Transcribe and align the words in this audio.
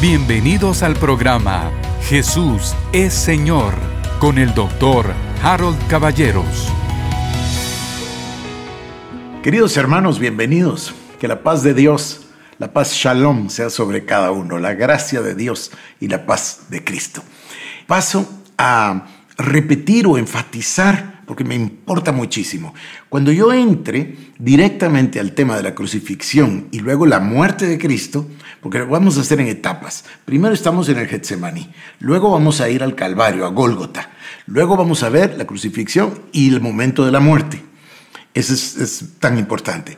Bienvenidos 0.00 0.82
al 0.82 0.94
programa 0.94 1.70
Jesús 2.04 2.74
es 2.90 3.12
Señor 3.12 3.74
con 4.18 4.38
el 4.38 4.54
doctor 4.54 5.12
Harold 5.42 5.76
Caballeros. 5.88 6.72
Queridos 9.42 9.76
hermanos, 9.76 10.18
bienvenidos. 10.18 10.94
Que 11.20 11.28
la 11.28 11.42
paz 11.42 11.62
de 11.62 11.74
Dios, 11.74 12.28
la 12.58 12.72
paz 12.72 12.94
shalom 12.94 13.50
sea 13.50 13.68
sobre 13.68 14.06
cada 14.06 14.30
uno, 14.30 14.58
la 14.58 14.72
gracia 14.72 15.20
de 15.20 15.34
Dios 15.34 15.70
y 16.00 16.08
la 16.08 16.24
paz 16.24 16.70
de 16.70 16.82
Cristo. 16.82 17.22
Paso 17.86 18.26
a 18.56 19.06
repetir 19.36 20.06
o 20.06 20.16
enfatizar, 20.16 21.24
porque 21.26 21.44
me 21.44 21.56
importa 21.56 22.10
muchísimo. 22.10 22.72
Cuando 23.10 23.32
yo 23.32 23.52
entre 23.52 24.16
directamente 24.38 25.20
al 25.20 25.32
tema 25.32 25.58
de 25.58 25.62
la 25.62 25.74
crucifixión 25.74 26.68
y 26.70 26.78
luego 26.78 27.04
la 27.04 27.20
muerte 27.20 27.66
de 27.66 27.78
Cristo, 27.78 28.26
porque 28.60 28.78
lo 28.78 28.86
vamos 28.88 29.16
a 29.18 29.22
hacer 29.22 29.40
en 29.40 29.48
etapas. 29.48 30.04
Primero 30.24 30.54
estamos 30.54 30.88
en 30.88 30.98
el 30.98 31.08
Getsemaní, 31.08 31.70
luego 31.98 32.30
vamos 32.30 32.60
a 32.60 32.68
ir 32.68 32.82
al 32.82 32.94
Calvario, 32.94 33.46
a 33.46 33.50
Gólgota, 33.50 34.10
luego 34.46 34.76
vamos 34.76 35.02
a 35.02 35.08
ver 35.08 35.36
la 35.36 35.46
crucifixión 35.46 36.20
y 36.32 36.48
el 36.48 36.60
momento 36.60 37.04
de 37.04 37.12
la 37.12 37.20
muerte. 37.20 37.62
Eso 38.34 38.54
es, 38.54 38.76
es 38.76 39.04
tan 39.18 39.38
importante. 39.38 39.96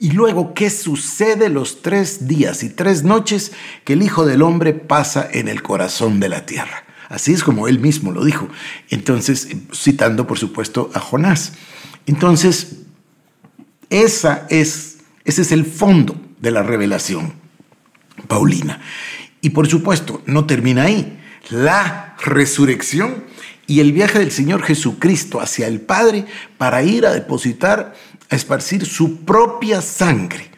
Y 0.00 0.10
luego, 0.10 0.54
¿qué 0.54 0.70
sucede 0.70 1.48
los 1.48 1.80
tres 1.80 2.26
días 2.26 2.62
y 2.62 2.68
tres 2.68 3.04
noches 3.04 3.52
que 3.84 3.94
el 3.94 4.02
Hijo 4.02 4.26
del 4.26 4.42
Hombre 4.42 4.74
pasa 4.74 5.26
en 5.32 5.48
el 5.48 5.62
corazón 5.62 6.20
de 6.20 6.28
la 6.28 6.44
tierra? 6.44 6.84
Así 7.08 7.32
es 7.32 7.44
como 7.44 7.68
él 7.68 7.78
mismo 7.78 8.12
lo 8.12 8.24
dijo. 8.24 8.48
Entonces, 8.90 9.48
citando 9.72 10.26
por 10.26 10.38
supuesto 10.38 10.90
a 10.94 11.00
Jonás. 11.00 11.52
Entonces, 12.06 12.80
esa 13.88 14.46
es, 14.50 14.98
ese 15.24 15.42
es 15.42 15.52
el 15.52 15.64
fondo 15.64 16.20
de 16.40 16.50
la 16.50 16.62
revelación 16.62 17.43
paulina. 18.26 18.80
Y 19.40 19.50
por 19.50 19.66
supuesto, 19.68 20.22
no 20.26 20.46
termina 20.46 20.84
ahí. 20.84 21.18
La 21.50 22.16
resurrección 22.24 23.24
y 23.66 23.80
el 23.80 23.92
viaje 23.92 24.18
del 24.18 24.30
Señor 24.30 24.62
Jesucristo 24.62 25.40
hacia 25.40 25.66
el 25.66 25.80
Padre 25.80 26.26
para 26.58 26.82
ir 26.82 27.06
a 27.06 27.12
depositar, 27.12 27.94
a 28.30 28.36
esparcir 28.36 28.86
su 28.86 29.24
propia 29.24 29.82
sangre 29.82 30.54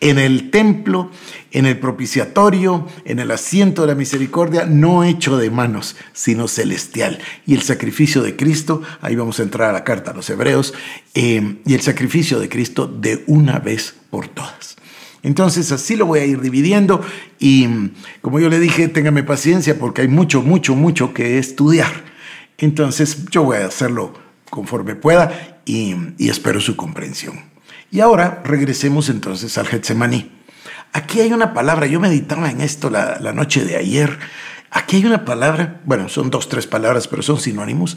en 0.00 0.18
el 0.18 0.50
templo, 0.50 1.10
en 1.52 1.66
el 1.66 1.78
propiciatorio, 1.78 2.86
en 3.04 3.18
el 3.18 3.30
asiento 3.30 3.82
de 3.82 3.88
la 3.88 3.94
misericordia, 3.94 4.66
no 4.66 5.04
hecho 5.04 5.36
de 5.36 5.50
manos, 5.50 5.96
sino 6.12 6.48
celestial. 6.48 7.18
Y 7.46 7.54
el 7.54 7.62
sacrificio 7.62 8.22
de 8.22 8.36
Cristo, 8.36 8.82
ahí 9.00 9.16
vamos 9.16 9.40
a 9.40 9.42
entrar 9.42 9.70
a 9.70 9.72
la 9.72 9.84
carta 9.84 10.10
a 10.10 10.14
los 10.14 10.28
hebreos, 10.28 10.74
eh, 11.14 11.56
y 11.64 11.74
el 11.74 11.80
sacrificio 11.80 12.38
de 12.38 12.48
Cristo 12.48 12.86
de 12.86 13.24
una 13.26 13.58
vez 13.58 13.94
por 14.10 14.28
todas. 14.28 14.76
Entonces 15.22 15.72
así 15.72 15.96
lo 15.96 16.06
voy 16.06 16.20
a 16.20 16.24
ir 16.24 16.40
dividiendo 16.40 17.04
y 17.38 17.66
como 18.22 18.38
yo 18.38 18.48
le 18.48 18.60
dije, 18.60 18.88
téngame 18.88 19.22
paciencia 19.22 19.78
porque 19.78 20.02
hay 20.02 20.08
mucho, 20.08 20.42
mucho, 20.42 20.74
mucho 20.74 21.12
que 21.12 21.38
estudiar. 21.38 22.04
Entonces 22.58 23.26
yo 23.30 23.42
voy 23.42 23.58
a 23.58 23.66
hacerlo 23.66 24.14
conforme 24.50 24.94
pueda 24.94 25.60
y, 25.64 25.94
espero 26.18 26.60
su 26.60 26.76
comprensión. 26.76 27.40
Y 27.90 28.00
ahora 28.00 28.42
regresemos 28.44 29.08
entonces 29.08 29.58
al 29.58 29.66
Getsemaní. 29.66 30.30
Aquí 30.92 31.20
hay 31.20 31.32
una 31.32 31.52
palabra, 31.52 31.86
yo 31.86 32.00
meditaba 32.00 32.50
en 32.50 32.60
esto 32.60 32.88
la, 32.88 33.18
la 33.20 33.32
noche 33.32 33.64
de 33.64 33.76
ayer. 33.76 34.18
Aquí 34.70 34.96
hay 34.96 35.06
una 35.06 35.24
palabra, 35.24 35.80
bueno, 35.84 36.08
son 36.08 36.30
dos, 36.30 36.48
tres 36.48 36.66
palabras, 36.66 37.08
pero 37.08 37.22
son 37.22 37.38
sinónimos, 37.38 37.96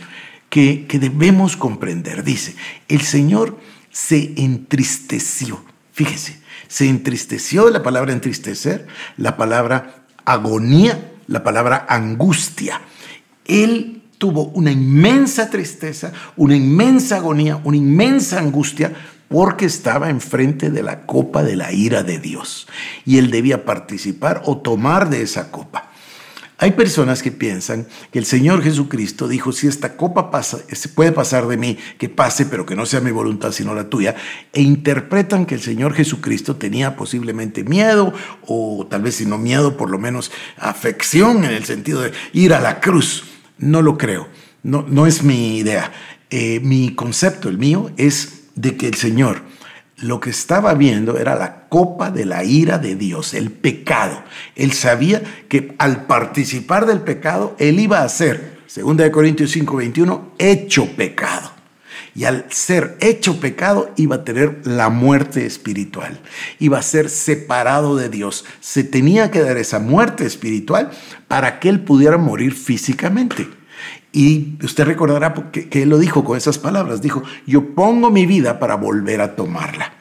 que, 0.50 0.86
que 0.88 1.00
debemos 1.00 1.56
comprender. 1.56 2.24
Dice, 2.24 2.56
el 2.88 3.02
Señor 3.02 3.58
se 3.92 4.34
entristeció. 4.38 5.64
Fíjese, 5.94 6.40
se 6.68 6.88
entristeció 6.88 7.70
la 7.70 7.84
palabra 7.84 8.14
entristecer, 8.14 8.88
la 9.18 9.38
palabra 9.38 10.06
agonía, 10.26 11.12
la 11.28 11.44
palabra 11.44 11.86
angustia. 11.90 12.82
Él 13.46 14.02
tuvo 14.18 14.46
una 14.50 14.72
inmensa 14.72 15.50
tristeza, 15.50 16.12
una 16.36 16.56
inmensa 16.56 17.18
agonía, 17.18 17.60
una 17.64 17.78
inmensa 17.78 18.40
angustia 18.40 18.94
porque 19.30 19.66
estaba 19.66 20.10
enfrente 20.10 20.72
de 20.72 20.84
la 20.84 21.06
copa 21.06 21.44
de 21.44 21.56
la 21.56 21.72
ira 21.72 22.04
de 22.04 22.20
Dios 22.20 22.68
y 23.06 23.20
él 23.20 23.32
debía 23.32 23.64
participar 23.64 24.42
o 24.46 24.58
tomar 24.58 25.10
de 25.10 25.22
esa 25.22 25.52
copa. 25.52 25.89
Hay 26.62 26.72
personas 26.72 27.24
que 27.24 27.32
piensan 27.32 27.88
que 28.12 28.20
el 28.20 28.26
Señor 28.26 28.62
Jesucristo 28.62 29.30
dijo, 29.30 29.54
si 29.54 29.68
esta 29.68 29.96
copa 29.96 30.30
pasa, 30.30 30.60
puede 30.94 31.14
pasar 31.14 31.48
de 31.48 31.56
mí, 31.56 31.78
que 31.98 32.10
pase, 32.10 32.46
pero 32.46 32.66
que 32.66 32.76
no 32.76 32.86
sea 32.86 33.00
mi 33.00 33.12
voluntad 33.12 33.54
sino 33.54 33.74
la 33.74 33.90
tuya, 33.90 34.16
e 34.52 34.62
interpretan 34.62 35.46
que 35.46 35.56
el 35.56 35.62
Señor 35.62 35.94
Jesucristo 35.94 36.58
tenía 36.58 36.98
posiblemente 36.98 37.64
miedo, 37.64 38.14
o 38.46 38.86
tal 38.90 39.04
vez 39.04 39.16
si 39.16 39.26
no 39.26 39.38
miedo, 39.38 39.78
por 39.78 39.90
lo 39.90 40.00
menos 40.00 40.34
afección 40.58 41.46
en 41.46 41.52
el 41.52 41.64
sentido 41.64 42.02
de 42.02 42.12
ir 42.34 42.54
a 42.54 42.60
la 42.60 42.82
cruz. 42.82 43.24
No 43.58 43.82
lo 43.82 43.98
creo, 43.98 44.28
no, 44.62 44.86
no 44.86 45.08
es 45.08 45.24
mi 45.24 45.60
idea. 45.60 45.94
Eh, 46.30 46.60
mi 46.62 46.94
concepto, 46.94 47.48
el 47.48 47.58
mío, 47.58 47.90
es 47.96 48.50
de 48.56 48.76
que 48.76 48.88
el 48.90 48.96
Señor 48.96 49.44
lo 50.02 50.20
que 50.20 50.30
estaba 50.30 50.74
viendo 50.74 51.18
era 51.18 51.36
la 51.36 51.68
copa 51.68 52.12
de 52.12 52.26
la 52.26 52.44
ira 52.44 52.78
de 52.78 52.96
Dios, 52.96 53.34
el 53.34 53.52
pecado. 53.52 54.24
Él 54.56 54.74
sabía 54.74 55.22
que 55.48 55.76
al 55.78 56.06
participar 56.06 56.86
del 56.86 57.02
pecado, 57.02 57.56
él 57.60 57.80
iba 57.80 58.02
a 58.02 58.10
ser, 58.10 58.60
2 58.74 59.10
Corintios 59.10 59.52
5, 59.52 59.76
21, 59.76 60.32
hecho 60.38 60.88
pecado. 60.96 61.52
Y 62.16 62.26
al 62.26 62.46
ser 62.50 62.98
hecho 63.02 63.40
pecado, 63.40 63.92
iba 63.96 64.18
a 64.18 64.24
tener 64.24 64.62
la 64.66 64.90
muerte 64.90 65.46
espiritual. 65.46 66.20
Iba 66.60 66.80
a 66.80 66.84
ser 66.84 67.10
separado 67.10 67.96
de 67.96 68.10
Dios. 68.10 68.46
Se 68.60 68.84
tenía 68.84 69.32
que 69.32 69.42
dar 69.42 69.58
esa 69.58 69.80
muerte 69.80 70.26
espiritual 70.26 70.92
para 71.28 71.60
que 71.60 71.70
él 71.70 71.82
pudiera 71.82 72.18
morir 72.18 72.54
físicamente. 72.54 73.59
Y 74.12 74.58
usted 74.64 74.86
recordará 74.86 75.34
que, 75.52 75.70
él 75.72 75.90
lo 75.90 76.00
dijo 76.00 76.24
con 76.24 76.38
esas 76.38 76.58
palabras. 76.58 77.02
Dijo, 77.02 77.24
yo 77.46 77.76
pongo 77.76 78.10
mi 78.10 78.26
vida 78.26 78.60
para 78.60 78.76
volver 78.76 79.22
a 79.22 79.36
tomarla. 79.36 79.94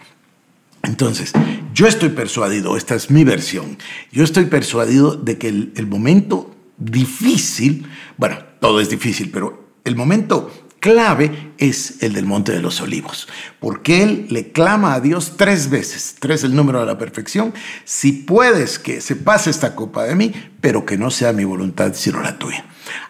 Entonces, 0.82 1.32
yo 1.74 1.86
estoy 1.86 2.10
persuadido, 2.10 2.76
esta 2.76 2.94
es 2.94 3.10
mi 3.10 3.24
versión, 3.24 3.78
yo 4.12 4.22
estoy 4.22 4.44
persuadido 4.44 5.16
de 5.16 5.36
que 5.36 5.48
el, 5.48 5.72
el 5.76 5.86
momento 5.86 6.54
difícil, 6.78 7.86
bueno, 8.16 8.38
todo 8.60 8.80
es 8.80 8.88
difícil, 8.88 9.30
pero 9.30 9.68
el 9.84 9.96
momento 9.96 10.50
clave 10.80 11.52
es 11.58 12.02
el 12.02 12.12
del 12.12 12.26
Monte 12.26 12.52
de 12.52 12.60
los 12.60 12.80
Olivos, 12.80 13.28
porque 13.58 14.02
él 14.02 14.26
le 14.30 14.52
clama 14.52 14.94
a 14.94 15.00
Dios 15.00 15.34
tres 15.36 15.70
veces, 15.70 16.16
tres 16.18 16.44
el 16.44 16.54
número 16.54 16.80
de 16.80 16.86
la 16.86 16.98
perfección, 16.98 17.52
si 17.84 18.12
puedes 18.12 18.78
que 18.78 19.00
se 19.00 19.16
pase 19.16 19.50
esta 19.50 19.74
copa 19.74 20.04
de 20.04 20.14
mí, 20.14 20.32
pero 20.60 20.86
que 20.86 20.96
no 20.96 21.10
sea 21.10 21.32
mi 21.32 21.44
voluntad 21.44 21.92
sino 21.94 22.20
la 22.22 22.38
tuya. 22.38 22.64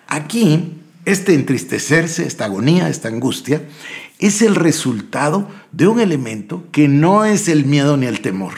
Aquí 0.06 0.77
este 1.08 1.34
entristecerse, 1.34 2.26
esta 2.26 2.44
agonía, 2.44 2.88
esta 2.88 3.08
angustia, 3.08 3.62
es 4.18 4.42
el 4.42 4.54
resultado 4.54 5.48
de 5.72 5.86
un 5.86 6.00
elemento 6.00 6.66
que 6.70 6.86
no 6.88 7.24
es 7.24 7.48
el 7.48 7.64
miedo 7.64 7.96
ni 7.96 8.06
el 8.06 8.20
temor, 8.20 8.54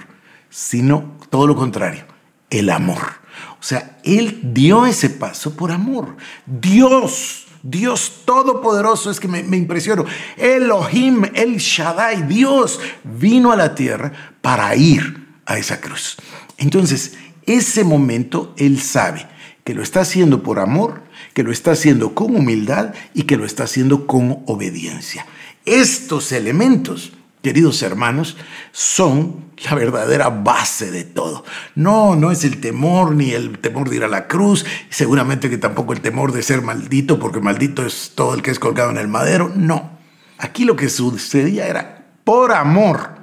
sino 0.48 1.16
todo 1.30 1.46
lo 1.46 1.54
contrario, 1.54 2.04
el 2.50 2.70
amor. 2.70 3.20
O 3.60 3.62
sea, 3.62 4.00
Él 4.04 4.40
dio 4.42 4.86
ese 4.86 5.10
paso 5.10 5.54
por 5.54 5.70
amor. 5.70 6.16
Dios, 6.44 7.46
Dios 7.62 8.22
Todopoderoso, 8.24 9.10
es 9.10 9.20
que 9.20 9.28
me, 9.28 9.42
me 9.42 9.56
impresiono. 9.56 10.04
Elohim, 10.36 11.24
El 11.34 11.58
Shaddai, 11.58 12.26
Dios 12.26 12.80
vino 13.04 13.52
a 13.52 13.56
la 13.56 13.74
tierra 13.74 14.12
para 14.40 14.74
ir 14.74 15.28
a 15.46 15.56
esa 15.56 15.80
cruz. 15.80 16.16
Entonces, 16.58 17.16
ese 17.46 17.84
momento 17.84 18.54
Él 18.56 18.80
sabe 18.80 19.28
que 19.62 19.74
lo 19.74 19.82
está 19.82 20.00
haciendo 20.00 20.42
por 20.42 20.58
amor 20.58 21.09
que 21.40 21.44
lo 21.44 21.52
está 21.52 21.70
haciendo 21.70 22.14
con 22.14 22.36
humildad 22.36 22.92
y 23.14 23.22
que 23.22 23.38
lo 23.38 23.46
está 23.46 23.64
haciendo 23.64 24.06
con 24.06 24.42
obediencia. 24.44 25.24
Estos 25.64 26.32
elementos, 26.32 27.12
queridos 27.40 27.80
hermanos, 27.80 28.36
son 28.72 29.46
la 29.64 29.74
verdadera 29.74 30.28
base 30.28 30.90
de 30.90 31.04
todo. 31.04 31.46
No, 31.74 32.14
no 32.14 32.30
es 32.30 32.44
el 32.44 32.60
temor 32.60 33.14
ni 33.14 33.30
el 33.30 33.58
temor 33.58 33.88
de 33.88 33.96
ir 33.96 34.04
a 34.04 34.08
la 34.08 34.28
cruz, 34.28 34.66
seguramente 34.90 35.48
que 35.48 35.56
tampoco 35.56 35.94
el 35.94 36.02
temor 36.02 36.32
de 36.32 36.42
ser 36.42 36.60
maldito, 36.60 37.18
porque 37.18 37.40
maldito 37.40 37.86
es 37.86 38.12
todo 38.14 38.34
el 38.34 38.42
que 38.42 38.50
es 38.50 38.58
colgado 38.58 38.90
en 38.90 38.98
el 38.98 39.08
madero. 39.08 39.50
No, 39.56 39.92
aquí 40.36 40.66
lo 40.66 40.76
que 40.76 40.90
sucedía 40.90 41.68
era 41.68 42.04
por 42.22 42.52
amor. 42.52 43.19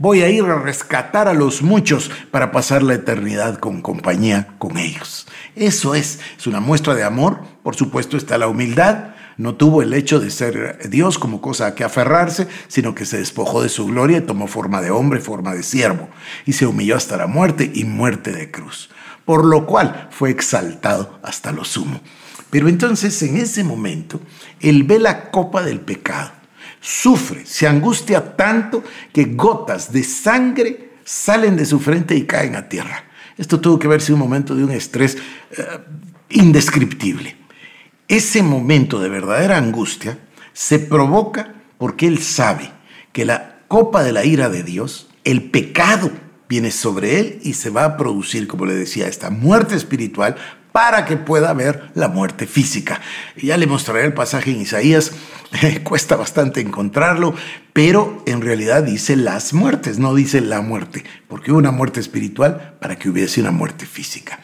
Voy 0.00 0.22
a 0.22 0.28
ir 0.28 0.44
a 0.44 0.60
rescatar 0.60 1.26
a 1.26 1.34
los 1.34 1.60
muchos 1.60 2.08
para 2.30 2.52
pasar 2.52 2.84
la 2.84 2.94
eternidad 2.94 3.58
con 3.58 3.82
compañía 3.82 4.54
con 4.58 4.78
ellos. 4.78 5.26
Eso 5.56 5.96
es, 5.96 6.20
es 6.38 6.46
una 6.46 6.60
muestra 6.60 6.94
de 6.94 7.02
amor. 7.02 7.40
Por 7.64 7.74
supuesto 7.74 8.16
está 8.16 8.38
la 8.38 8.46
humildad. 8.46 9.16
No 9.38 9.56
tuvo 9.56 9.82
el 9.82 9.92
hecho 9.92 10.20
de 10.20 10.30
ser 10.30 10.88
Dios 10.88 11.18
como 11.18 11.40
cosa 11.40 11.66
a 11.66 11.74
que 11.74 11.82
aferrarse, 11.82 12.46
sino 12.68 12.94
que 12.94 13.06
se 13.06 13.18
despojó 13.18 13.60
de 13.60 13.68
su 13.68 13.86
gloria 13.86 14.18
y 14.18 14.20
tomó 14.20 14.46
forma 14.46 14.80
de 14.80 14.92
hombre, 14.92 15.18
forma 15.18 15.52
de 15.52 15.64
siervo, 15.64 16.08
y 16.46 16.52
se 16.52 16.66
humilló 16.66 16.96
hasta 16.96 17.16
la 17.16 17.26
muerte 17.26 17.68
y 17.74 17.82
muerte 17.82 18.30
de 18.30 18.52
cruz, 18.52 18.90
por 19.24 19.44
lo 19.44 19.66
cual 19.66 20.08
fue 20.12 20.30
exaltado 20.30 21.18
hasta 21.24 21.50
lo 21.50 21.64
sumo. 21.64 22.00
Pero 22.50 22.68
entonces 22.68 23.20
en 23.22 23.36
ese 23.36 23.64
momento, 23.64 24.20
él 24.60 24.84
ve 24.84 25.00
la 25.00 25.32
copa 25.32 25.62
del 25.62 25.80
pecado, 25.80 26.30
sufre, 26.80 27.44
se 27.46 27.66
angustia 27.66 28.36
tanto 28.36 28.84
que 29.12 29.24
gotas 29.24 29.92
de 29.92 30.04
sangre 30.04 30.90
salen 31.04 31.56
de 31.56 31.66
su 31.66 31.80
frente 31.80 32.14
y 32.14 32.24
caen 32.24 32.56
a 32.56 32.68
tierra. 32.68 33.04
Esto 33.36 33.60
tuvo 33.60 33.78
que 33.78 34.00
sido 34.00 34.16
un 34.16 34.20
momento 34.20 34.54
de 34.54 34.64
un 34.64 34.72
estrés 34.72 35.16
eh, 35.50 35.64
indescriptible. 36.30 37.36
Ese 38.08 38.42
momento 38.42 39.00
de 39.00 39.08
verdadera 39.08 39.56
angustia 39.56 40.18
se 40.52 40.78
provoca 40.78 41.54
porque 41.78 42.06
él 42.06 42.18
sabe 42.18 42.70
que 43.12 43.24
la 43.24 43.60
copa 43.68 44.02
de 44.02 44.12
la 44.12 44.24
ira 44.24 44.48
de 44.48 44.62
Dios, 44.62 45.08
el 45.24 45.50
pecado, 45.50 46.10
viene 46.48 46.70
sobre 46.70 47.20
él 47.20 47.40
y 47.42 47.52
se 47.52 47.70
va 47.70 47.84
a 47.84 47.96
producir, 47.96 48.48
como 48.48 48.64
le 48.64 48.74
decía, 48.74 49.06
esta 49.06 49.30
muerte 49.30 49.76
espiritual 49.76 50.36
para 50.72 51.04
que 51.04 51.16
pueda 51.16 51.50
haber 51.50 51.90
la 51.94 52.08
muerte 52.08 52.46
física. 52.46 53.00
Ya 53.36 53.56
le 53.56 53.66
mostraré 53.66 54.04
el 54.04 54.14
pasaje 54.14 54.50
en 54.50 54.60
Isaías, 54.60 55.12
cuesta 55.84 56.16
bastante 56.16 56.60
encontrarlo, 56.60 57.34
pero 57.72 58.22
en 58.26 58.40
realidad 58.40 58.82
dice 58.82 59.16
las 59.16 59.52
muertes, 59.52 59.98
no 59.98 60.14
dice 60.14 60.40
la 60.40 60.60
muerte, 60.60 61.04
porque 61.28 61.50
hubo 61.50 61.58
una 61.58 61.70
muerte 61.70 62.00
espiritual 62.00 62.76
para 62.80 62.96
que 62.96 63.08
hubiese 63.08 63.40
una 63.40 63.50
muerte 63.50 63.86
física. 63.86 64.40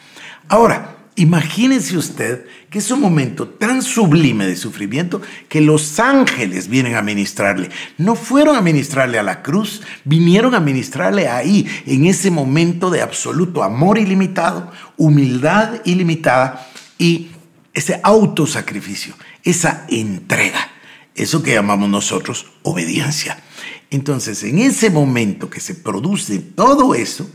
Ahora, 0.47 0.95
Imagínese 1.17 1.97
usted 1.97 2.45
que 2.69 2.79
es 2.79 2.91
un 2.91 2.99
momento 2.99 3.47
tan 3.47 3.81
sublime 3.81 4.45
de 4.45 4.57
sufrimiento 4.57 5.21
que 5.47 5.61
los 5.61 5.97
ángeles 5.97 6.67
vienen 6.67 6.95
a 6.95 7.01
ministrarle. 7.01 7.69
No 7.97 8.15
fueron 8.15 8.57
a 8.57 8.61
ministrarle 8.61 9.17
a 9.17 9.23
la 9.23 9.41
cruz, 9.41 9.81
vinieron 10.03 10.53
a 10.55 10.59
ministrarle 10.59 11.29
ahí, 11.29 11.65
en 11.85 12.05
ese 12.05 12.31
momento 12.31 12.89
de 12.89 13.01
absoluto 13.01 13.63
amor 13.63 13.97
ilimitado, 13.97 14.69
humildad 14.97 15.79
ilimitada 15.85 16.67
y 16.97 17.29
ese 17.73 18.01
autosacrificio, 18.03 19.15
esa 19.45 19.85
entrega, 19.87 20.69
eso 21.15 21.41
que 21.41 21.53
llamamos 21.53 21.89
nosotros 21.89 22.47
obediencia. 22.63 23.41
Entonces, 23.89 24.43
en 24.43 24.59
ese 24.59 24.89
momento 24.89 25.49
que 25.49 25.61
se 25.61 25.75
produce 25.75 26.39
todo 26.39 26.93
eso, 26.93 27.29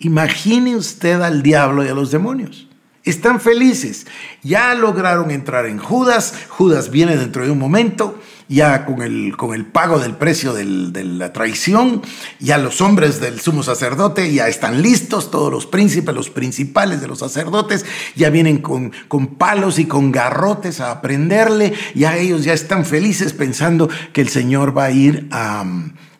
imagine 0.00 0.76
usted 0.76 1.22
al 1.22 1.42
diablo 1.42 1.82
y 1.82 1.88
a 1.88 1.94
los 1.94 2.10
demonios 2.10 2.68
están 3.04 3.40
felices. 3.40 4.06
Ya 4.42 4.74
lograron 4.74 5.30
entrar 5.30 5.66
en 5.66 5.78
Judas. 5.78 6.34
Judas 6.48 6.90
viene 6.90 7.16
dentro 7.16 7.44
de 7.44 7.50
un 7.50 7.58
momento, 7.58 8.20
ya 8.48 8.84
con 8.84 9.02
el, 9.02 9.36
con 9.36 9.54
el 9.54 9.64
pago 9.64 9.98
del 9.98 10.16
precio 10.16 10.52
de 10.52 11.04
la 11.04 11.32
traición. 11.32 12.02
Ya 12.38 12.58
los 12.58 12.80
hombres 12.80 13.20
del 13.20 13.40
sumo 13.40 13.62
sacerdote 13.62 14.32
ya 14.32 14.48
están 14.48 14.82
listos. 14.82 15.30
Todos 15.30 15.50
los 15.50 15.66
príncipes, 15.66 16.14
los 16.14 16.30
principales 16.30 17.00
de 17.00 17.08
los 17.08 17.18
sacerdotes, 17.18 17.84
ya 18.14 18.30
vienen 18.30 18.58
con, 18.58 18.92
con 19.08 19.34
palos 19.34 19.78
y 19.78 19.86
con 19.86 20.12
garrotes 20.12 20.80
a 20.80 20.90
aprenderle. 20.90 21.74
Ya 21.94 22.16
ellos 22.16 22.44
ya 22.44 22.52
están 22.52 22.84
felices 22.84 23.32
pensando 23.32 23.88
que 24.12 24.20
el 24.20 24.28
Señor 24.28 24.76
va 24.76 24.84
a 24.84 24.90
ir 24.90 25.28
a, 25.30 25.64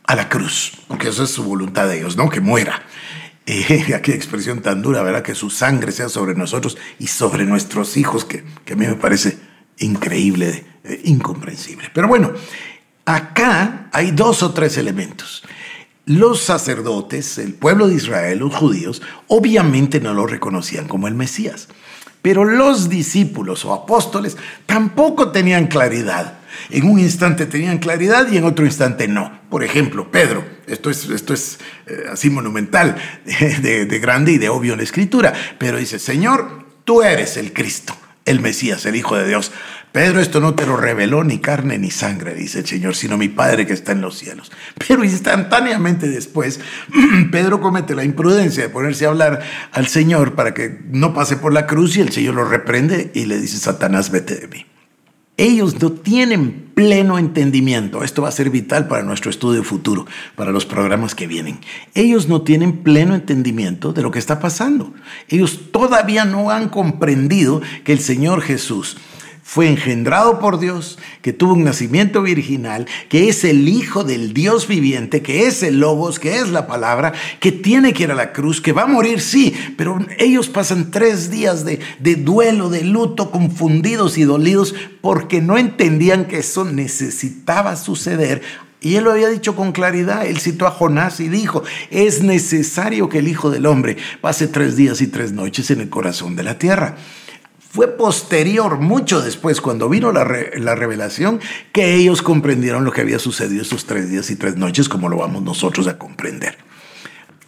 a 0.05 0.17
la 0.17 0.29
cruz, 0.29 0.73
porque 0.89 1.09
eso 1.09 1.25
es 1.25 1.31
su 1.31 1.45
voluntad 1.45 1.87
de 1.87 1.99
ellos, 1.99 2.17
¿no? 2.17 2.29
Que 2.29 2.41
muera. 2.41 2.83
Eh, 3.47 4.01
expresión 4.07 4.61
tan 4.61 4.83
dura, 4.83 5.03
¿verdad? 5.03 5.23
Que 5.23 5.35
su 5.35 5.51
sangre 5.51 5.93
sea 5.93 6.09
sobre 6.09 6.35
nosotros 6.35 6.77
y 6.99 7.09
sobre 7.09 7.45
nuestros 7.45 7.97
hijos, 7.97 8.25
que, 8.25 8.45
a 8.71 8.77
mí 8.77 8.87
me 8.87 8.95
parece 8.95 9.39
increíble, 9.79 10.65
eh, 10.85 11.01
incomprensible. 11.05 11.91
Pero 11.93 12.09
bueno, 12.09 12.33
acá 13.05 13.89
hay 13.93 14.13
dos 14.13 14.43
o 14.43 14.53
tres 14.53 14.77
elementos. 14.77 15.43
Los 16.05 16.41
sacerdotes, 16.41 17.39
el 17.39 17.55
pueblo 17.55 17.89
de 17.89 17.95
Israel, 17.95 18.41
los 18.41 18.55
judíos, 18.55 19.03
obviamente 19.29 20.01
no 20.01 20.15
lo 20.15 20.27
reconocían 20.27 20.89
como 20.89 21.07
el 21.07 21.15
Mesías. 21.15 21.69
Pero 22.23 22.45
los 22.45 22.89
discípulos 22.89 23.65
o 23.65 23.73
apóstoles 23.73 24.37
tampoco 24.67 25.31
tenían 25.31 25.67
claridad. 25.67 26.39
En 26.71 26.89
un 26.89 27.01
instante 27.01 27.47
tenían 27.47 27.79
claridad 27.79 28.31
y 28.31 28.37
en 28.37 28.45
otro 28.45 28.65
instante 28.65 29.09
no. 29.09 29.41
Por 29.51 29.65
ejemplo, 29.65 30.11
Pedro, 30.11 30.45
esto 30.67 30.91
es, 30.91 31.09
esto 31.09 31.35
es 31.35 31.59
eh, 31.87 32.05
así 32.11 32.31
monumental, 32.31 32.97
de, 33.25 33.87
de 33.87 33.99
grande 33.99 34.33
y 34.33 34.39
de 34.39 34.49
obvio 34.49 34.73
en 34.73 34.79
la 34.79 34.85
escritura, 34.85 35.33
pero 35.59 35.79
dice, 35.79 35.99
Señor, 35.99 36.67
tú 36.85 37.03
eres 37.03 37.37
el 37.37 37.53
Cristo, 37.53 37.97
el 38.25 38.41
Mesías, 38.41 38.87
el 38.87 38.97
Hijo 38.97 39.17
de 39.17 39.27
Dios. 39.27 39.53
Pedro, 39.93 40.21
esto 40.21 40.41
no 40.41 40.55
te 40.55 40.65
lo 40.65 40.79
reveló 40.79 41.23
ni 41.23 41.39
carne 41.39 41.79
ni 41.79 41.91
sangre, 41.91 42.35
dice 42.35 42.61
el 42.61 42.67
Señor, 42.67 42.97
sino 42.97 43.19
mi 43.19 43.29
Padre 43.29 43.67
que 43.67 43.75
está 43.75 43.93
en 43.93 44.01
los 44.01 44.17
cielos. 44.19 44.51
Pero 44.89 45.05
instantáneamente 45.05 46.09
después, 46.09 46.61
Pedro 47.31 47.61
comete 47.61 47.95
la 47.95 48.03
imprudencia 48.03 48.63
de 48.63 48.71
ponerse 48.71 49.05
a 49.05 49.11
hablar 49.11 49.43
al 49.71 49.89
Señor 49.89 50.35
para 50.35 50.55
que 50.55 50.81
no 50.91 51.13
pase 51.13 51.37
por 51.37 51.53
la 51.53 51.67
cruz 51.67 51.97
y 51.97 52.01
el 52.01 52.11
Señor 52.11 52.37
lo 52.37 52.45
reprende 52.47 53.11
y 53.15 53.27
le 53.27 53.39
dice, 53.39 53.59
Satanás, 53.59 54.11
vete 54.11 54.37
de 54.37 54.49
mí. 54.49 54.67
Ellos 55.39 55.81
no 55.81 55.91
tienen 55.93 56.71
pleno 56.75 57.19
entendimiento. 57.19 58.05
Esto 58.05 58.23
va 58.23 58.29
a 58.29 58.33
ser 58.33 58.51
vital 58.51 58.87
para 58.87 59.03
nuestro 59.03 59.31
estudio 59.31 59.65
futuro, 59.65 60.07
para 60.37 60.53
los 60.53 60.67
programas 60.67 61.15
que 61.15 61.27
vienen. 61.27 61.59
Ellos 61.95 62.29
no 62.29 62.43
tienen 62.43 62.83
pleno 62.83 63.15
entendimiento 63.15 63.93
de 63.93 64.03
lo 64.03 64.11
que 64.11 64.19
está 64.19 64.41
pasando. 64.41 64.93
Ellos 65.29 65.73
todavía 65.73 66.25
no 66.25 66.51
han 66.51 66.69
comprendido 66.69 67.63
que 67.85 67.93
el 67.93 68.01
Señor 68.01 68.43
Jesús 68.43 68.99
fue 69.43 69.69
engendrado 69.69 70.39
por 70.39 70.61
Dios, 70.61 70.99
que 71.21 71.33
tuvo 71.33 71.55
un 71.55 71.65
nacimiento 71.65 72.23
virginal, 72.23 72.87
que 73.09 73.29
es 73.29 73.45
el 73.45 73.69
Hijo 73.69 74.05
del 74.05 74.33
Dios 74.33 74.69
viviente, 74.69 75.21
que 75.21 75.47
es 75.47 75.63
el 75.63 75.81
Logos, 75.81 76.19
que 76.19 76.39
es 76.39 76.49
la 76.49 76.67
palabra, 76.67 77.13
que 77.41 77.53
tiene 77.53 77.93
que 77.93 78.05
ir 78.05 78.13
a 78.13 78.15
la 78.15 78.33
cruz, 78.33 78.61
que 78.61 78.73
va 78.73 78.83
a 78.83 78.87
morir, 78.87 79.21
sí, 79.21 79.55
pero 79.77 79.99
ellos 80.19 80.49
pasan 80.49 80.91
tres 80.91 81.31
días 81.31 81.65
de, 81.65 81.81
de 81.99 82.15
duelo, 82.15 82.71
de 82.71 82.85
luto, 82.85 83.31
confundidos 83.31 84.17
y 84.17 84.23
dolidos, 84.23 84.75
porque 85.01 85.41
no 85.41 85.59
entendían 85.59 86.27
que 86.27 86.39
eso 86.39 86.65
necesitaba 86.65 87.77
suceder 87.77 88.43
y 88.83 88.97
él 88.97 89.05
lo 89.05 89.13
había 89.13 89.29
dicho 89.29 89.55
con 89.55 89.71
claridad. 89.71 90.27
Él 90.27 90.39
citó 90.39 90.67
a 90.67 90.73
Jonás 90.73 91.21
y 91.21 91.29
dijo, 91.29 91.63
es 91.91 92.23
necesario 92.23 93.09
que 93.09 93.19
el 93.19 93.29
Hijo 93.29 93.51
del 93.51 93.67
Hombre 93.67 93.97
pase 94.21 94.49
tres 94.49 94.77
días 94.77 95.01
y 95.01 95.07
tres 95.07 95.33
noches 95.33 95.71
en 95.71 95.81
el 95.81 95.89
corazón 95.89 96.35
de 96.35 96.43
la 96.43 96.59
tierra. 96.59 96.97
Fue 97.73 97.89
posterior, 97.89 98.81
mucho 98.81 99.23
después, 99.23 99.63
cuando 99.63 99.89
vino 99.89 100.13
la, 100.13 100.25
revelación, 100.25 101.41
que 101.73 101.95
ellos 101.95 102.21
comprendieron 102.21 102.85
lo 102.85 102.93
que 102.93 103.01
había 103.01 103.19
sucedido 103.19 103.63
esos 103.63 103.87
tres 103.87 104.11
días 104.11 104.31
y 104.31 104.37
tres 104.37 104.57
noches, 104.57 104.91
como 104.91 105.09
lo 105.09 105.17
vamos 105.17 105.43
nosotros 105.43 105.87
a 105.87 105.97
comprender. 105.97 106.59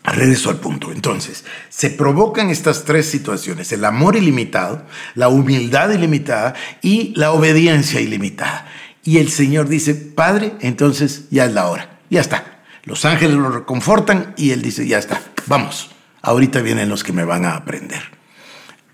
Regreso 0.03 0.49
al 0.49 0.61
punto. 0.61 0.93
Entonces, 0.93 1.45
se 1.69 1.91
provocan 1.91 2.49
estas 2.49 2.87
tres 2.87 3.05
situaciones, 3.05 3.71
el 3.73 3.85
amor 3.85 4.17
ilimitado, 4.17 4.87
la 5.15 5.29
humildad 5.29 5.91
ilimitada 5.91 6.55
y 6.81 7.13
la 7.17 7.33
obediencia 7.33 8.01
ilimitada. 8.01 8.67
Y 9.03 9.19
el 9.19 9.31
Señor 9.31 9.69
dice, 9.69 9.95
Padre, 9.95 10.55
entonces 10.61 11.25
ya 11.31 11.45
es 11.45 11.53
la 11.53 11.69
hora, 11.69 11.99
ya 12.09 12.23
está. 12.23 12.63
Los 12.85 13.05
ángeles 13.05 13.37
lo 13.37 13.51
reconfortan 13.51 14.33
y 14.39 14.53
Él 14.53 14.63
dice, 14.63 14.87
ya 14.87 14.97
está, 14.97 15.21
vamos, 15.45 15.91
ahorita 16.23 16.63
vienen 16.63 16.89
los 16.89 17.05
que 17.05 17.13
me 17.13 17.25
van 17.25 17.45
a 17.45 17.57
aprender. 17.57 18.24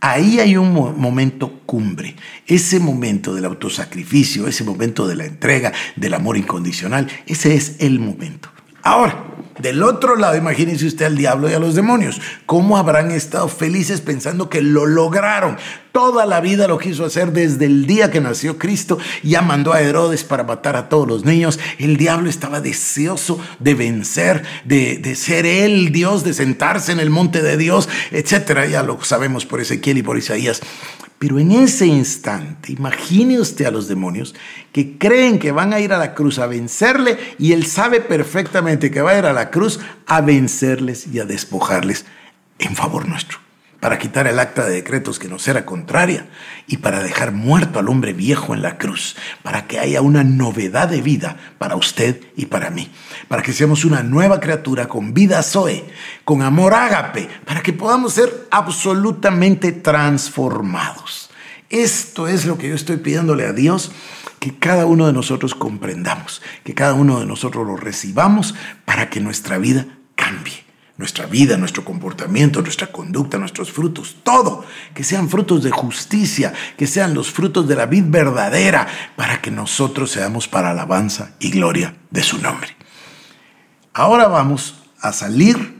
Ahí 0.00 0.40
hay 0.40 0.57
un 0.57 0.73
momento 0.73 1.61
cumbre, 1.66 2.16
ese 2.47 2.80
momento 2.80 3.35
del 3.35 3.45
autosacrificio, 3.45 4.49
ese 4.49 4.64
momento 4.64 5.07
de 5.07 5.14
la 5.14 5.26
entrega, 5.26 5.73
del 5.95 6.14
amor 6.14 6.38
incondicional, 6.38 7.07
ese 7.26 7.54
es 7.54 7.76
el 7.80 8.00
momento. 8.00 8.49
Ahora, 8.83 9.26
del 9.59 9.83
otro 9.83 10.16
lado, 10.16 10.37
imagínense 10.37 10.87
usted 10.87 11.07
al 11.07 11.16
diablo 11.16 11.50
y 11.50 11.54
a 11.54 11.59
los 11.59 11.75
demonios. 11.75 12.21
¿Cómo 12.47 12.76
habrán 12.76 13.11
estado 13.11 13.49
felices 13.49 14.00
pensando 14.00 14.49
que 14.49 14.62
lo 14.62 14.87
lograron? 14.87 15.59
Toda 15.92 16.25
la 16.25 16.40
vida 16.40 16.69
lo 16.69 16.78
quiso 16.78 17.04
hacer 17.04 17.33
desde 17.33 17.66
el 17.66 17.87
día 17.87 18.11
que 18.11 18.21
nació 18.21 18.59
Cristo. 18.59 18.99
Ya 19.23 19.42
mandó 19.42 19.73
a 19.73 19.83
Herodes 19.83 20.25
para 20.25 20.45
matar 20.45 20.76
a 20.76 20.88
todos 20.88 21.07
los 21.07 21.25
niños. 21.25 21.59
El 21.78 21.97
diablo 21.97 22.30
estaba 22.30 22.61
deseoso 22.61 23.40
de 23.59 23.75
vencer, 23.75 24.45
de, 24.64 24.99
de 24.99 25.14
ser 25.16 25.47
él 25.47 25.92
Dios, 25.92 26.25
de 26.25 26.33
sentarse 26.33 26.92
en 26.92 27.00
el 27.00 27.11
monte 27.11 27.42
de 27.42 27.57
Dios, 27.57 27.88
etc. 28.12 28.69
Ya 28.71 28.83
lo 28.83 29.02
sabemos 29.02 29.47
por 29.47 29.61
Ezequiel 29.61 29.99
y 29.99 30.02
por 30.02 30.16
Isaías. 30.16 30.62
Pero 31.21 31.38
en 31.38 31.52
ese 31.52 31.85
instante, 31.85 32.73
imagine 32.73 33.38
usted 33.38 33.66
a 33.66 33.71
los 33.71 33.88
demonios 33.88 34.35
que 34.73 34.97
creen 34.97 35.38
que 35.38 35.52
van 35.52 35.75
a 35.75 35.78
ir 35.78 35.92
a 35.92 35.99
la 35.99 36.14
cruz 36.14 36.38
a 36.38 36.47
vencerle 36.47 37.19
y 37.38 37.52
él 37.52 37.66
sabe 37.66 38.00
perfectamente 38.00 38.90
que 38.90 39.02
va 39.02 39.11
a 39.11 39.19
ir 39.19 39.26
a 39.26 39.35
la 39.35 39.50
cruz 39.50 39.80
a 40.07 40.21
vencerles 40.21 41.07
y 41.07 41.19
a 41.21 41.25
despojarles 41.25 42.07
en 42.59 42.76
favor 42.76 43.09
nuestro 43.09 43.38
para 43.80 43.99
quitar 43.99 44.26
el 44.26 44.38
acta 44.38 44.66
de 44.66 44.75
decretos 44.75 45.19
que 45.19 45.28
nos 45.28 45.49
era 45.49 45.64
contraria 45.64 46.26
y 46.66 46.76
para 46.76 47.02
dejar 47.02 47.33
muerto 47.33 47.78
al 47.78 47.88
hombre 47.88 48.12
viejo 48.12 48.54
en 48.54 48.62
la 48.62 48.76
cruz, 48.76 49.16
para 49.42 49.66
que 49.66 49.78
haya 49.78 50.02
una 50.02 50.23
novedad 50.23 50.88
de 50.88 51.00
vida 51.00 51.37
para 51.59 51.76
usted 51.76 52.21
y 52.37 52.47
para 52.47 52.71
mí, 52.71 52.90
para 53.28 53.42
que 53.42 53.54
seamos 53.54 53.87
una 53.87 54.02
nueva 54.02 54.38
criatura 54.38 54.87
con 54.87 55.14
vida 55.14 55.42
Zoe, 55.42 55.85
con 56.25 56.42
amor 56.42 56.75
ágape, 56.75 57.28
para 57.47 57.62
que 57.62 57.73
podamos 57.73 58.12
ser 58.12 58.49
absolutamente 58.50 59.73
transformados. 59.73 61.29
Esto 61.70 62.28
es 62.28 62.44
lo 62.44 62.58
que 62.58 62.68
yo 62.68 62.74
estoy 62.74 62.98
pidiéndole 62.98 63.46
a 63.46 63.52
Dios, 63.52 63.92
que 64.38 64.58
cada 64.58 64.86
uno 64.86 65.06
de 65.06 65.12
nosotros 65.12 65.54
comprendamos, 65.54 66.42
que 66.64 66.74
cada 66.74 66.94
uno 66.94 67.20
de 67.20 67.26
nosotros 67.26 67.66
lo 67.66 67.76
recibamos 67.76 68.54
para 68.84 69.08
que 69.08 69.20
nuestra 69.20 69.56
vida 69.58 69.86
cambie 70.16 70.64
nuestra 71.00 71.24
vida, 71.24 71.56
nuestro 71.56 71.82
comportamiento, 71.82 72.60
nuestra 72.60 72.88
conducta, 72.88 73.38
nuestros 73.38 73.72
frutos, 73.72 74.16
todo, 74.22 74.66
que 74.94 75.02
sean 75.02 75.30
frutos 75.30 75.62
de 75.64 75.70
justicia, 75.70 76.52
que 76.76 76.86
sean 76.86 77.14
los 77.14 77.30
frutos 77.30 77.66
de 77.66 77.74
la 77.74 77.86
vida 77.86 78.06
verdadera, 78.10 78.86
para 79.16 79.40
que 79.40 79.50
nosotros 79.50 80.10
seamos 80.10 80.46
para 80.46 80.72
alabanza 80.72 81.36
y 81.40 81.50
gloria 81.50 81.96
de 82.10 82.22
su 82.22 82.36
nombre. 82.36 82.76
Ahora 83.94 84.28
vamos 84.28 84.82
a 85.00 85.14
salir 85.14 85.79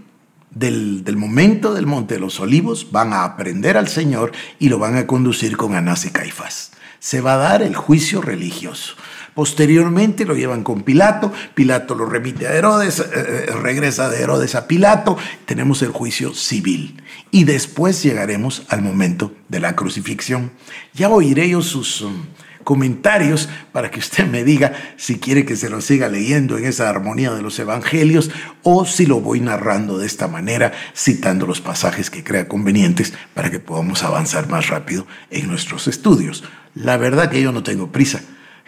del, 0.61 1.17
momento 1.17 1.73
del 1.73 1.87
Monte 1.87 2.14
de 2.14 2.21
los 2.21 2.38
Olivos, 2.38 2.93
van 2.93 3.12
a 3.12 3.25
aprender 3.25 3.76
al 3.76 3.88
Señor 3.88 4.33
y 4.59 4.69
lo 4.69 4.79
van 4.79 4.97
a 4.97 5.07
conducir 5.07 5.57
con 5.57 5.75
Anás 5.75 6.05
y 6.05 6.11
Caifás. 6.11 6.73
Se 6.99 7.23
va 7.23 7.35
a 7.35 7.38
dar 7.38 7.62
el 7.62 7.75
juicio 7.75 8.21
religioso. 8.21 8.95
Posteriormente 9.35 10.26
lo 10.26 10.35
llevan 10.35 10.62
con 10.62 10.83
Pilato, 10.83 11.33
Pilato 11.55 11.95
lo 11.95 12.05
remite 12.05 12.47
a 12.47 12.52
Herodes, 12.52 12.99
eh, 12.99 13.05
eh, 13.14 13.52
regresa 13.52 14.11
de 14.11 14.21
Herodes 14.21 14.55
a 14.55 14.67
Pilato, 14.67 15.17
tenemos 15.47 15.81
el 15.83 15.93
juicio 15.93 16.35
civil. 16.35 17.02
Y 17.31 17.45
después 17.45 18.02
llegaremos 18.02 18.64
al 18.69 18.83
momento 18.83 19.33
de 19.49 19.61
la 19.61 19.76
crucifixión. 19.76 20.52
Ya 20.93 21.09
oiré 21.09 21.49
yo 21.49 21.62
sus 21.62 22.02
um, 22.02 22.26
comentarios 22.71 23.49
para 23.73 23.91
que 23.91 23.99
usted 23.99 24.29
me 24.29 24.45
diga 24.45 24.73
si 24.97 25.19
quiere 25.19 25.45
que 25.45 25.57
se 25.57 25.69
lo 25.69 25.81
siga 25.81 26.09
leyendo 26.09 26.57
en 26.57 26.67
esa 26.67 26.89
armonía 26.89 27.33
de 27.33 27.43
los 27.43 27.59
evangelios 27.59 28.31
o 28.62 28.87
si 28.87 29.07
lo 29.07 29.21
voy 29.21 29.41
narrando 29.41 29.99
de 29.99 30.07
esta 30.07 30.29
manera, 30.29 30.71
citando 30.95 31.49
los 31.49 31.61
pasajes 31.61 32.11
que 32.11 32.23
crea 32.23 32.47
convenientes 32.47 33.12
para 33.35 33.50
que 33.50 33.59
podamos 33.59 34.05
avanzar 34.05 34.49
más 34.49 34.69
rápido 34.69 35.05
en 35.33 35.49
nuestros 35.49 35.89
estudios. 35.89 36.45
La 36.77 36.97
verdad 36.97 37.29
que 37.29 37.43
yo 37.43 37.50
no 37.50 37.65
tengo 37.65 37.91
prisa 37.91 38.21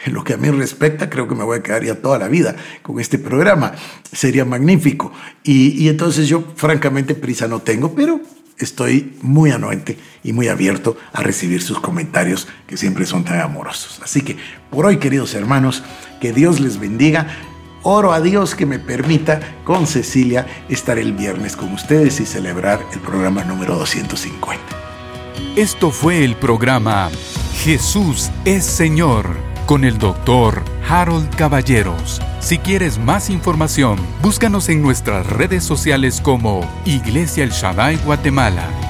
en 0.04 0.14
lo 0.14 0.24
que 0.24 0.34
a 0.34 0.36
mí 0.36 0.50
respecta, 0.50 1.08
creo 1.08 1.28
que 1.28 1.36
me 1.36 1.44
voy 1.44 1.60
a 1.60 1.62
quedar 1.62 1.84
ya 1.84 1.94
toda 1.94 2.18
la 2.18 2.26
vida 2.26 2.56
con 2.82 2.98
este 2.98 3.20
programa. 3.20 3.70
Sería 4.10 4.44
magnífico. 4.44 5.12
Y, 5.44 5.88
entonces 5.88 6.26
yo, 6.26 6.42
francamente, 6.56 7.14
prisa 7.14 7.46
no 7.46 7.60
tengo, 7.60 7.94
pero 7.94 8.20
estoy 8.58 9.16
muy 9.22 9.50
anuente 9.50 9.98
y 10.22 10.32
muy 10.32 10.48
abierto 10.48 10.96
a 11.12 11.22
recibir 11.22 11.62
sus 11.62 11.80
comentarios 11.80 12.48
que 12.66 12.76
siempre 12.76 13.06
son 13.06 13.24
tan 13.24 13.40
amorosos. 13.40 14.00
Así 14.02 14.22
que 14.22 14.36
por 14.70 14.86
hoy, 14.86 14.98
queridos 14.98 15.34
hermanos, 15.34 15.82
que 16.20 16.32
Dios 16.32 16.60
les 16.60 16.78
bendiga. 16.78 17.26
Oro 17.84 18.12
a 18.12 18.20
Dios 18.20 18.54
que 18.54 18.64
me 18.64 18.78
permita 18.78 19.40
con 19.64 19.88
Cecilia 19.88 20.46
estar 20.68 20.98
el 20.98 21.12
viernes 21.12 21.56
con 21.56 21.72
ustedes 21.72 22.20
y 22.20 22.26
celebrar 22.26 22.80
el 22.92 23.00
programa 23.00 23.42
número 23.42 23.74
250. 23.76 24.62
Esto 25.56 25.90
fue 25.90 26.24
el 26.24 26.36
programa 26.36 27.10
Jesús 27.62 28.30
es 28.44 28.64
Señor 28.64 29.36
con 29.66 29.84
el 29.84 29.98
doctor 29.98 30.64
Harold 30.88 31.34
Caballeros. 31.36 32.20
Si 32.42 32.58
quieres 32.58 32.98
más 32.98 33.30
información, 33.30 34.00
búscanos 34.20 34.68
en 34.68 34.82
nuestras 34.82 35.24
redes 35.28 35.62
sociales 35.62 36.20
como 36.20 36.68
Iglesia 36.84 37.44
El 37.44 37.50
Shaddai 37.50 37.96
Guatemala 37.98 38.81